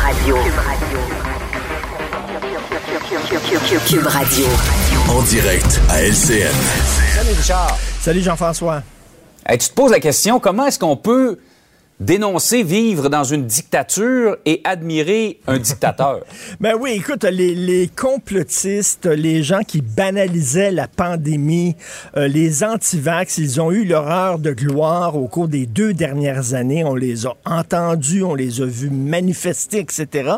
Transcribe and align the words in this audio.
Cube 0.00 0.12
Radio. 0.16 0.36
Cube 3.86 4.06
Radio. 4.06 4.46
En 5.10 5.22
direct 5.22 5.80
à 5.90 6.02
LCN. 6.02 6.54
Salut 7.14 7.32
Richard. 7.36 7.78
Salut 8.00 8.22
Jean-François. 8.22 8.82
Hey, 9.46 9.58
tu 9.58 9.68
te 9.68 9.74
poses 9.74 9.90
la 9.90 10.00
question, 10.00 10.40
comment 10.40 10.66
est-ce 10.66 10.78
qu'on 10.78 10.96
peut 10.96 11.38
dénoncer 12.00 12.62
vivre 12.62 13.10
dans 13.10 13.24
une 13.24 13.44
dictature 13.44 14.38
et 14.46 14.62
admirer 14.64 15.38
un 15.46 15.58
dictateur. 15.58 16.20
ben 16.58 16.74
oui, 16.80 16.92
écoute, 16.92 17.24
les, 17.24 17.54
les, 17.54 17.88
complotistes, 17.88 19.04
les 19.04 19.42
gens 19.42 19.60
qui 19.60 19.82
banalisaient 19.82 20.70
la 20.70 20.88
pandémie, 20.88 21.76
euh, 22.16 22.26
les 22.26 22.64
antivax, 22.64 23.36
ils 23.36 23.60
ont 23.60 23.70
eu 23.70 23.84
l'horreur 23.84 24.38
de 24.38 24.52
gloire 24.52 25.16
au 25.16 25.28
cours 25.28 25.48
des 25.48 25.66
deux 25.66 25.92
dernières 25.92 26.54
années. 26.54 26.84
On 26.84 26.94
les 26.94 27.26
a 27.26 27.34
entendus, 27.44 28.22
on 28.22 28.34
les 28.34 28.62
a 28.62 28.64
vus 28.64 28.90
manifester, 28.90 29.80
etc. 29.80 30.36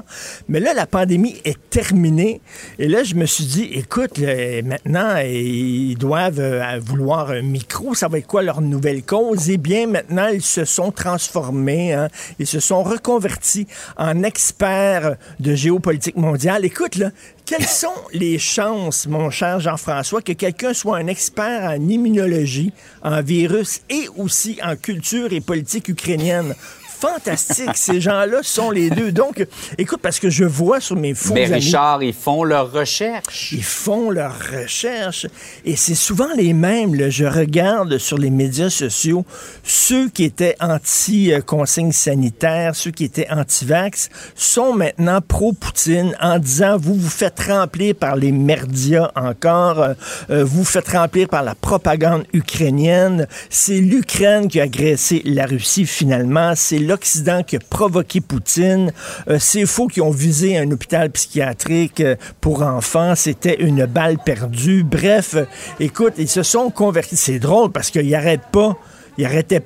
Mais 0.49 0.59
là, 0.59 0.75
la 0.75 0.87
pandémie 0.87 1.37
est 1.45 1.59
terminée. 1.71 2.41
Et 2.81 2.89
là, 2.89 3.05
je 3.05 3.15
me 3.15 3.25
suis 3.25 3.45
dit, 3.45 3.71
écoute, 3.73 4.19
maintenant, 4.65 5.17
ils 5.19 5.97
doivent 5.97 6.41
euh, 6.41 6.81
vouloir 6.85 7.31
un 7.31 7.43
micro. 7.43 7.95
Ça 7.95 8.09
va 8.09 8.19
être 8.19 8.27
quoi 8.27 8.43
leur 8.43 8.61
nouvelle 8.61 9.05
cause? 9.05 9.49
Eh 9.49 9.59
bien, 9.59 9.87
maintenant, 9.87 10.27
ils 10.27 10.43
se 10.43 10.65
sont 10.65 10.91
transformés 10.91 11.52
Hein. 11.53 12.09
Ils 12.39 12.47
se 12.47 12.61
sont 12.61 12.83
reconvertis 12.83 13.67
en 13.97 14.23
experts 14.23 15.17
de 15.41 15.55
géopolitique 15.55 16.17
mondiale. 16.17 16.65
Écoute, 16.65 16.97
là, 16.97 17.11
quelles 17.45 17.67
sont 17.67 17.89
les 18.13 18.39
chances, 18.39 19.07
mon 19.07 19.31
cher 19.31 19.61
Jean-François, 19.61 20.23
que 20.23 20.33
quelqu'un 20.33 20.75
soit 20.75 20.99
un 20.99 21.07
expert 21.07 21.65
en 21.65 21.89
immunologie, 21.89 22.73
en 23.03 23.23
virus 23.23 23.83
et 23.91 24.09
aussi 24.17 24.59
en 24.63 24.77
culture 24.77 25.33
et 25.33 25.41
politique 25.41 25.89
ukrainienne? 25.89 26.55
Fantastique. 27.03 27.71
Ces 27.75 28.01
gens-là 28.01 28.39
sont 28.43 28.71
les 28.71 28.89
deux. 28.89 29.11
Donc, 29.11 29.45
écoute, 29.77 30.01
parce 30.01 30.21
que 30.21 30.31
je 30.31 30.45
vois 30.45 30.81
sur 30.81 30.95
mes 30.95 31.15
faux 31.15 31.35
Mais 31.35 31.47
Richard, 31.47 32.03
ils 32.03 32.15
font 32.15 32.45
leur 32.45 32.71
recherche. 32.71 33.53
Ils 33.53 33.65
font 33.65 34.11
leur 34.11 34.35
recherche. 34.39 35.27
Et 35.65 35.75
c'est 35.75 35.97
souvent 35.97 36.33
les 36.37 36.53
mêmes. 36.53 36.95
Là. 36.95 37.11
Je 37.11 37.25
regarde 37.25 37.99
sur 37.99 38.19
les 38.19 38.31
médias 38.31 38.71
sociaux 38.71 39.25
ceux 39.65 40.09
qui 40.09 40.25
étaient 40.25 40.57
anti-consignes 40.61 41.93
sanitaires, 41.93 42.77
ceux 42.77 42.91
qui 42.91 43.05
étaient 43.05 43.29
anti-vax, 43.31 44.09
sont 44.35 44.73
maintenant 44.73 45.21
pro-Poutine 45.21 46.17
en 46.21 46.39
disant, 46.39 46.77
vous 46.77 46.95
vous 46.95 47.09
faites 47.09 47.41
remplir 47.41 47.95
par 47.95 48.17
les 48.17 48.33
merdias 48.33 49.11
encore, 49.17 49.81
euh, 49.81 49.95
euh, 50.31 50.45
vous 50.45 50.59
vous 50.59 50.65
faites 50.65 50.89
remplir 50.89 51.29
par 51.29 51.43
la 51.43 51.55
propagande 51.55 52.25
ukrainienne. 52.33 53.27
C'est 53.51 53.81
l'Ukraine 53.81 54.49
qui 54.49 54.61
a 54.61 54.65
agressé 54.65 55.23
la 55.25 55.47
Russie 55.47 55.87
finalement. 55.87 56.53
C'est 56.55 56.79
l'Occident 56.93 57.43
qui 57.43 57.57
a 57.57 57.59
provoqué 57.59 58.21
Poutine. 58.21 58.93
Euh, 59.29 59.39
c'est 59.41 59.65
faux 59.65 59.87
qu'ils 59.87 60.03
ont 60.03 60.11
visé 60.11 60.59
un 60.59 60.71
hôpital 60.71 61.11
psychiatrique 61.11 62.01
euh, 62.01 62.17
pour 62.43 62.63
enfants. 62.63 63.15
C'était 63.15 63.63
une 63.63 63.87
balle 63.87 64.19
perdue. 64.19 64.85
Bref, 64.85 65.35
euh, 65.35 65.47
écoute, 65.81 66.15
ils 66.19 66.29
se 66.29 66.43
sont 66.43 66.69
convertis. 66.69 67.17
C'est 67.17 67.39
drôle 67.39 67.73
parce 67.73 67.91
qu'ils 67.91 68.11
n'arrêtent 68.11 68.51
pas. 68.53 68.77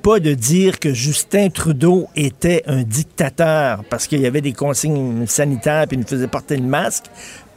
Pas 0.03 0.19
de 0.19 0.33
dire 0.33 0.79
que 0.79 0.93
Justin 0.93 1.49
Trudeau 1.49 2.07
était 2.15 2.63
un 2.67 2.83
dictateur 2.83 3.83
parce 3.89 4.05
qu'il 4.07 4.19
y 4.19 4.25
avait 4.25 4.41
des 4.41 4.51
consignes 4.51 5.25
sanitaires 5.25 5.83
et 5.83 5.95
il 5.95 5.99
nous 5.99 6.07
faisait 6.07 6.27
porter 6.27 6.57
le 6.57 6.63
masque. 6.63 7.05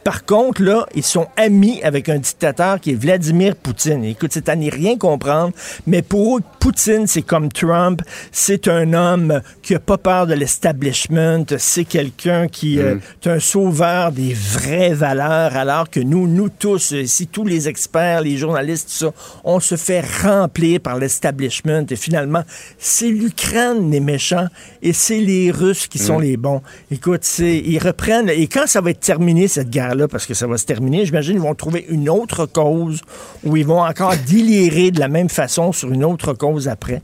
Par 0.03 0.25
contre, 0.25 0.63
là, 0.63 0.87
ils 0.95 1.03
sont 1.03 1.27
amis 1.37 1.81
avec 1.83 2.09
un 2.09 2.17
dictateur 2.17 2.79
qui 2.79 2.91
est 2.91 2.95
Vladimir 2.95 3.55
Poutine. 3.55 4.03
Écoute, 4.03 4.31
c'est 4.33 4.49
à 4.49 4.55
n'y 4.55 4.69
rien 4.69 4.97
comprendre, 4.97 5.53
mais 5.85 6.01
pour 6.01 6.37
eux, 6.37 6.41
Poutine, 6.59 7.07
c'est 7.07 7.21
comme 7.21 7.51
Trump. 7.51 8.01
C'est 8.31 8.67
un 8.67 8.93
homme 8.93 9.41
qui 9.61 9.75
a 9.75 9.79
pas 9.79 9.97
peur 9.97 10.27
de 10.27 10.33
l'establishment. 10.33 11.45
C'est 11.57 11.85
quelqu'un 11.85 12.47
qui 12.47 12.79
euh, 12.79 12.95
mm. 12.95 12.99
est 13.23 13.27
un 13.27 13.39
sauveur 13.39 14.11
des 14.11 14.33
vraies 14.33 14.93
valeurs, 14.93 15.55
alors 15.55 15.89
que 15.89 15.99
nous, 15.99 16.27
nous 16.27 16.49
tous, 16.49 16.91
ici, 16.91 17.27
tous 17.27 17.45
les 17.45 17.67
experts, 17.67 18.21
les 18.21 18.37
journalistes, 18.37 18.89
tout 18.89 19.05
ça, 19.05 19.11
on 19.43 19.59
se 19.59 19.75
fait 19.75 20.03
remplir 20.21 20.79
par 20.79 20.97
l'establishment. 20.97 21.85
Et 21.89 21.95
finalement, 21.95 22.43
c'est 22.77 23.09
l'Ukraine 23.09 23.89
les 23.91 23.99
méchants 23.99 24.47
et 24.81 24.93
c'est 24.93 25.19
les 25.19 25.51
Russes 25.51 25.87
qui 25.87 25.99
sont 25.99 26.19
mm. 26.19 26.23
les 26.23 26.37
bons. 26.37 26.61
Écoute, 26.91 27.27
ils 27.39 27.79
reprennent. 27.79 28.29
Et 28.29 28.47
quand 28.47 28.67
ça 28.67 28.81
va 28.81 28.91
être 28.91 28.99
terminé, 28.99 29.47
cette 29.47 29.69
guerre, 29.69 29.90
là 29.95 30.07
parce 30.07 30.25
que 30.25 30.33
ça 30.33 30.47
va 30.47 30.57
se 30.57 30.65
terminer. 30.65 31.05
J'imagine 31.05 31.33
qu'ils 31.33 31.41
vont 31.41 31.55
trouver 31.55 31.85
une 31.89 32.09
autre 32.09 32.45
cause 32.45 33.01
où 33.43 33.57
ils 33.57 33.65
vont 33.65 33.83
encore 33.83 34.13
délirer 34.27 34.91
de 34.91 34.99
la 34.99 35.07
même 35.07 35.29
façon 35.29 35.71
sur 35.71 35.91
une 35.91 36.03
autre 36.03 36.33
cause 36.33 36.67
après. 36.67 37.01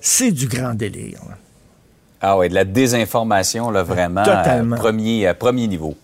C'est 0.00 0.30
du 0.30 0.46
grand 0.46 0.74
délire. 0.74 1.20
Ah 2.20 2.36
oui, 2.36 2.48
de 2.48 2.54
la 2.54 2.64
désinformation, 2.64 3.70
là, 3.70 3.82
vraiment. 3.82 4.22
Totalement. 4.22 4.76
premier, 4.76 5.26
euh, 5.26 5.34
premier 5.34 5.66
niveau. 5.66 5.96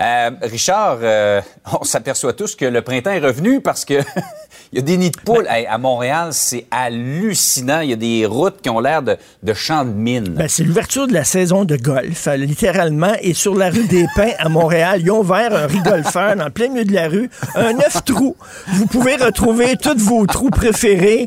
Euh, 0.00 0.30
Richard, 0.42 0.98
euh, 1.02 1.42
on 1.80 1.84
s'aperçoit 1.84 2.32
tous 2.32 2.56
que 2.56 2.64
le 2.64 2.80
printemps 2.82 3.10
est 3.10 3.20
revenu 3.20 3.60
parce 3.60 3.84
que 3.84 3.94
il 4.72 4.78
y 4.78 4.78
a 4.78 4.82
des 4.82 4.96
nids 4.98 5.10
de 5.10 5.18
poules. 5.18 5.44
Ben- 5.44 5.64
à 5.68 5.78
Montréal, 5.78 6.28
c'est 6.30 6.66
hallucinant. 6.70 7.80
Il 7.80 7.90
y 7.90 7.92
a 7.92 7.96
des 7.96 8.24
routes 8.24 8.60
qui 8.62 8.70
ont 8.70 8.78
l'air 8.78 9.02
de, 9.02 9.16
de 9.42 9.52
champs 9.52 9.84
de 9.84 9.90
mine. 9.90 10.28
Ben, 10.28 10.46
c'est 10.48 10.62
l'ouverture 10.62 11.08
de 11.08 11.12
la 11.12 11.24
saison 11.24 11.64
de 11.64 11.76
golf, 11.76 12.28
euh, 12.28 12.36
littéralement. 12.36 13.12
Et 13.20 13.34
sur 13.34 13.56
la 13.56 13.70
rue 13.70 13.88
des 13.88 14.06
Pins 14.14 14.30
à 14.38 14.48
Montréal, 14.48 15.00
ils 15.02 15.10
ont 15.10 15.20
ouvert 15.20 15.52
un 15.56 15.66
rigolfeur 15.66 16.36
dans 16.36 16.44
le 16.44 16.50
plein 16.50 16.68
milieu 16.68 16.84
de 16.84 16.92
la 16.92 17.08
rue. 17.08 17.28
Un 17.56 17.72
neuf 17.72 18.04
trous. 18.04 18.36
Vous 18.74 18.86
pouvez 18.86 19.16
retrouver 19.16 19.76
tous 19.76 19.98
vos 19.98 20.24
trous 20.26 20.50
préférés. 20.50 21.26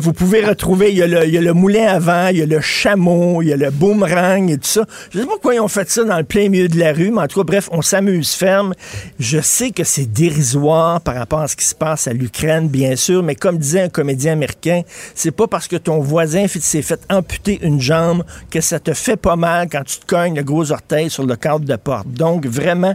vous 0.00 0.12
pouvez 0.12 0.44
retrouver, 0.44 0.90
il 0.90 0.98
y, 0.98 1.02
a 1.02 1.06
le, 1.06 1.24
il 1.26 1.34
y, 1.34 1.38
a 1.38 1.40
le, 1.40 1.52
moulin 1.52 1.86
à 1.86 1.98
vent, 2.00 2.26
il 2.28 2.38
y 2.38 2.42
a 2.42 2.46
le 2.46 2.60
chameau, 2.60 3.40
il 3.42 3.48
y 3.48 3.52
a 3.52 3.56
le 3.56 3.70
boomerang 3.70 4.50
et 4.50 4.56
tout 4.56 4.66
ça. 4.66 4.84
Je 5.12 5.20
sais 5.20 5.26
pas 5.26 5.32
pourquoi 5.32 5.54
ils 5.54 5.60
ont 5.60 5.68
fait 5.68 5.88
ça 5.88 6.02
dans 6.02 6.18
le 6.18 6.24
plein 6.24 6.48
milieu 6.48 6.68
de 6.68 6.78
la 6.78 6.92
rue, 6.92 7.12
mais 7.12 7.22
en 7.22 7.26
tout 7.28 7.40
cas, 7.40 7.44
bref, 7.44 7.68
on 7.70 7.82
s'amuse 7.82 8.32
ferme. 8.32 8.74
Je 9.20 9.40
sais 9.40 9.70
que 9.70 9.84
c'est 9.84 10.06
dérisoire 10.06 11.00
par 11.00 11.14
rapport 11.14 11.40
à 11.40 11.48
ce 11.48 11.54
qui 11.54 11.64
se 11.64 11.74
passe 11.74 12.08
à 12.08 12.12
l'Ukraine, 12.12 12.68
bien 12.68 12.79
sûr, 12.96 13.22
mais 13.22 13.34
comme 13.34 13.58
disait 13.58 13.82
un 13.82 13.88
comédien 13.88 14.32
américain, 14.32 14.82
c'est 15.14 15.30
pas 15.30 15.46
parce 15.46 15.68
que 15.68 15.76
ton 15.76 16.00
voisin 16.00 16.46
s'est 16.48 16.82
fait 16.82 17.00
amputer 17.10 17.58
une 17.62 17.80
jambe 17.80 18.24
que 18.50 18.60
ça 18.60 18.80
te 18.80 18.92
fait 18.92 19.16
pas 19.16 19.36
mal 19.36 19.68
quand 19.70 19.84
tu 19.84 19.98
te 19.98 20.06
cognes 20.06 20.36
le 20.36 20.42
gros 20.42 20.72
orteil 20.72 21.10
sur 21.10 21.24
le 21.24 21.36
cadre 21.36 21.64
de 21.64 21.76
porte. 21.76 22.08
Donc, 22.08 22.46
vraiment, 22.46 22.94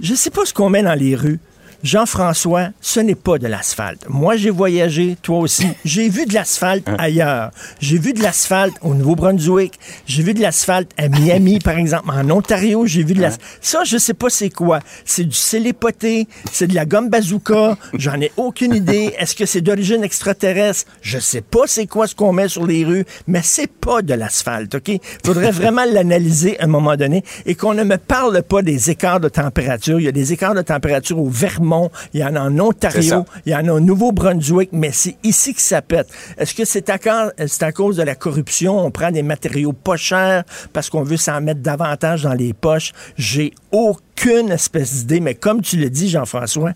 je 0.00 0.14
sais 0.14 0.30
pas 0.30 0.44
ce 0.44 0.54
qu'on 0.54 0.70
met 0.70 0.82
dans 0.82 0.94
les 0.94 1.14
rues. 1.14 1.40
Jean-François, 1.82 2.68
ce 2.80 3.00
n'est 3.00 3.16
pas 3.16 3.38
de 3.38 3.48
l'asphalte. 3.48 4.06
Moi, 4.08 4.36
j'ai 4.36 4.50
voyagé, 4.50 5.16
toi 5.20 5.38
aussi. 5.38 5.66
J'ai 5.84 6.08
vu 6.08 6.26
de 6.26 6.34
l'asphalte 6.34 6.88
hein? 6.88 6.94
ailleurs. 6.96 7.50
J'ai 7.80 7.98
vu 7.98 8.12
de 8.12 8.22
l'asphalte 8.22 8.74
au 8.82 8.94
Nouveau-Brunswick. 8.94 9.80
J'ai 10.06 10.22
vu 10.22 10.32
de 10.32 10.40
l'asphalte 10.40 10.92
à 10.96 11.08
Miami, 11.08 11.58
par 11.58 11.76
exemple. 11.76 12.08
En 12.08 12.30
Ontario, 12.30 12.86
j'ai 12.86 13.02
vu 13.02 13.14
de 13.14 13.20
l'asphalte. 13.20 13.44
Hein? 13.44 13.58
Ça, 13.60 13.82
je 13.82 13.98
sais 13.98 14.14
pas 14.14 14.30
c'est 14.30 14.50
quoi. 14.50 14.78
C'est 15.04 15.24
du 15.24 15.34
célépoté, 15.34 16.28
c'est 16.52 16.68
de 16.68 16.74
la 16.76 16.84
gomme 16.84 17.08
bazooka. 17.08 17.76
J'en 17.94 18.20
ai 18.20 18.30
aucune 18.36 18.76
idée. 18.76 19.12
Est-ce 19.18 19.34
que 19.34 19.44
c'est 19.44 19.60
d'origine 19.60 20.04
extraterrestre? 20.04 20.88
Je 21.00 21.18
sais 21.18 21.40
pas 21.40 21.66
c'est 21.66 21.88
quoi 21.88 22.06
ce 22.06 22.14
qu'on 22.14 22.32
met 22.32 22.46
sur 22.46 22.64
les 22.64 22.84
rues, 22.84 23.04
mais 23.26 23.40
c'est 23.42 23.66
pas 23.66 24.02
de 24.02 24.14
l'asphalte, 24.14 24.76
OK? 24.76 25.00
Faudrait 25.26 25.50
vraiment 25.50 25.84
l'analyser 25.92 26.60
à 26.60 26.64
un 26.64 26.68
moment 26.68 26.94
donné 26.94 27.24
et 27.44 27.56
qu'on 27.56 27.74
ne 27.74 27.82
me 27.82 27.96
parle 27.96 28.40
pas 28.42 28.62
des 28.62 28.90
écarts 28.90 29.18
de 29.18 29.28
température. 29.28 29.98
Il 29.98 30.04
y 30.04 30.08
a 30.08 30.12
des 30.12 30.32
écarts 30.32 30.54
de 30.54 30.62
température 30.62 31.18
au 31.18 31.28
Vermont 31.28 31.71
il 32.12 32.20
y 32.20 32.24
en 32.24 32.36
a 32.36 32.40
en 32.40 32.58
Ontario, 32.58 33.24
il 33.46 33.52
y 33.52 33.54
en 33.54 33.66
a 33.68 33.72
au 33.72 33.80
Nouveau-Brunswick, 33.80 34.70
mais 34.72 34.90
c'est 34.92 35.16
ici 35.22 35.54
que 35.54 35.60
ça 35.60 35.82
pète. 35.82 36.08
Est-ce 36.38 36.54
que 36.54 36.64
c'est 36.64 36.90
à, 36.90 36.98
à, 37.38 37.72
cause 37.72 37.96
de 37.96 38.02
la 38.02 38.14
corruption? 38.14 38.78
On 38.78 38.90
prend 38.90 39.10
des 39.10 39.22
matériaux 39.22 39.72
pas 39.72 39.96
chers 39.96 40.44
parce 40.72 40.90
qu'on 40.90 41.02
veut 41.02 41.16
s'en 41.16 41.40
mettre 41.40 41.60
davantage 41.60 42.22
dans 42.22 42.34
les 42.34 42.52
poches? 42.52 42.92
J'ai 43.16 43.52
aucune 43.70 44.50
espèce 44.50 44.92
d'idée, 44.94 45.20
mais 45.20 45.34
comme 45.34 45.62
tu 45.62 45.76
le 45.76 45.90
dis, 45.90 46.08
Jean-François, 46.08 46.72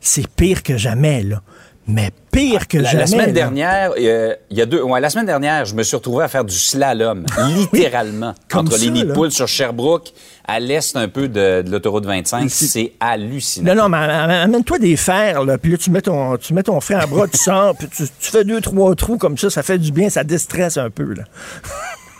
c'est 0.00 0.28
pire 0.28 0.62
que 0.62 0.76
jamais, 0.76 1.22
là 1.22 1.42
mais 1.86 2.10
pire 2.32 2.66
que 2.66 2.78
la, 2.78 2.84
jamais. 2.84 3.00
La 3.00 3.06
semaine 3.06 3.32
dernière, 3.32 3.92
il 3.96 4.36
y 4.50 4.60
a 4.60 4.66
deux, 4.66 4.82
ouais, 4.82 5.00
la 5.00 5.10
semaine 5.10 5.26
dernière, 5.26 5.64
je 5.64 5.74
me 5.74 5.82
suis 5.82 5.96
retrouvé 5.96 6.24
à 6.24 6.28
faire 6.28 6.44
du 6.44 6.54
slalom, 6.54 7.24
littéralement, 7.54 8.34
entre 8.52 8.76
les 8.78 8.90
nids 8.90 9.04
de 9.04 9.12
poules 9.12 9.30
sur 9.30 9.46
Sherbrooke, 9.46 10.12
à 10.46 10.58
l'est 10.58 10.96
un 10.96 11.08
peu 11.08 11.28
de, 11.28 11.64
l'autoroute 11.68 12.04
25. 12.04 12.50
C'est 12.50 12.92
hallucinant. 12.98 13.74
Non, 13.74 13.82
non, 13.82 13.88
mais 13.88 13.98
amène-toi 13.98 14.78
des 14.78 14.96
fers, 14.96 15.44
là, 15.44 15.58
puis 15.58 15.72
là, 15.72 15.78
tu 15.78 15.90
mets 15.90 16.02
ton, 16.02 16.36
tu 16.36 16.54
mets 16.54 16.64
ton 16.64 16.80
frère 16.80 17.02
à 17.02 17.06
bras, 17.06 17.28
tu 17.28 17.38
sors, 17.38 17.76
puis 17.76 17.88
tu, 17.88 18.04
tu, 18.18 18.30
fais 18.30 18.44
deux, 18.44 18.60
trois 18.60 18.94
trous 18.94 19.18
comme 19.18 19.38
ça, 19.38 19.48
ça 19.48 19.62
fait 19.62 19.78
du 19.78 19.92
bien, 19.92 20.10
ça 20.10 20.24
déstresse 20.24 20.76
un 20.76 20.90
peu, 20.90 21.14
là. 21.14 21.22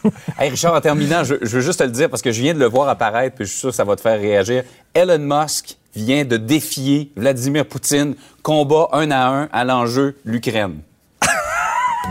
hey, 0.39 0.51
Richard, 0.51 0.75
en 0.75 0.81
terminant, 0.81 1.25
je, 1.25 1.35
veux 1.35 1.61
juste 1.61 1.81
te 1.81 1.85
le 1.85 1.91
dire 1.91 2.09
parce 2.09 2.23
que 2.23 2.31
je 2.31 2.41
viens 2.41 2.55
de 2.55 2.59
le 2.59 2.67
voir 2.67 2.89
apparaître, 2.89 3.37
puis 3.37 3.45
je 3.45 3.51
suis 3.51 3.61
sûr 3.61 3.71
que 3.71 3.77
ça 3.77 3.85
va 3.85 3.97
te 3.97 4.01
faire 4.01 4.21
réagir. 4.21 4.63
Elon 4.95 5.19
Musk 5.19 5.77
vient 5.97 6.25
de 6.25 6.37
défier 6.37 7.11
Vladimir 7.17 7.67
Poutine, 7.67 8.15
combat 8.43 8.89
un 8.93 9.11
à 9.11 9.27
un 9.27 9.49
à 9.53 9.65
l'enjeu 9.65 10.17
l'Ukraine. 10.25 10.79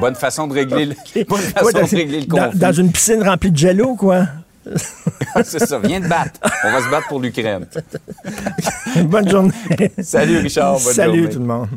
Bonne 0.01 0.15
façon 0.15 0.47
de 0.47 0.53
régler, 0.53 0.85
le, 0.87 0.95
bonne 1.23 1.39
façon 1.39 1.69
de 1.71 1.95
régler 1.95 2.21
le 2.21 2.25
conflit. 2.25 2.59
Dans, 2.59 2.73
une 2.73 2.91
piscine 2.91 3.23
remplie 3.23 3.51
de 3.51 3.57
jello, 3.57 3.95
quoi. 3.95 4.25
C'est 5.43 5.65
ça, 5.65 5.79
viens 5.79 6.01
de 6.01 6.07
battre. 6.07 6.39
On 6.65 6.71
va 6.71 6.81
se 6.81 6.89
battre 6.89 7.07
pour 7.07 7.19
l'Ukraine. 7.19 7.67
Bonne 9.03 9.29
journée. 9.29 9.53
Salut 10.01 10.39
Richard, 10.39 10.79
bonne 10.79 10.93
Salut 10.93 11.29
tout 11.29 11.39
le 11.39 11.45
monde. 11.45 11.67